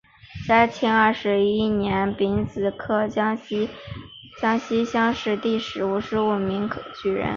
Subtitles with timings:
[0.47, 3.67] 嘉庆二十一年丙子科江西
[4.83, 6.67] 乡试第五十五名
[7.03, 7.29] 举人。